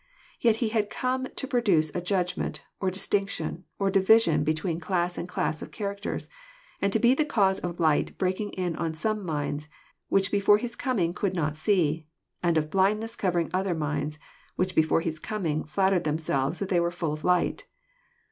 Yet 0.39 0.55
He 0.55 0.69
had 0.69 0.89
come 0.89 1.27
to 1.35 1.47
produce 1.47 1.91
a 1.93 2.01
judgment, 2.01 2.63
or 2.79 2.89
distinction, 2.89 3.65
or 3.77 3.91
division 3.91 4.43
between 4.43 4.79
class 4.79 5.15
and 5.15 5.29
class 5.29 5.61
of 5.61 5.69
characters, 5.69 6.27
and 6.81 6.91
to 6.91 6.97
be 6.97 7.13
the 7.13 7.23
cause 7.23 7.59
of 7.59 7.79
light 7.79 8.17
breaking 8.17 8.49
in 8.53 8.75
on 8.77 8.95
some 8.95 9.23
minds 9.23 9.69
which 10.09 10.31
before 10.31 10.57
His 10.57 10.75
coming 10.75 11.13
could 11.13 11.35
not 11.35 11.55
see, 11.55 12.07
and 12.41 12.57
Of 12.57 12.71
blindness 12.71 13.15
covering 13.15 13.51
other 13.53 13.75
minds 13.75 14.17
which 14.55 14.73
before 14.73 15.01
His 15.01 15.19
coming 15.19 15.65
flattered 15.65 16.03
theraseTves 16.03 16.57
that 16.57 16.69
they 16.69 16.79
were 16.79 16.89
full 16.89 17.13
of 17.13 17.23
light. 17.23 17.67